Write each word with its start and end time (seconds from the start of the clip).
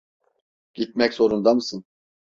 Gitmek 0.73 1.13
zorunda 1.13 1.53
mısın? 1.55 1.85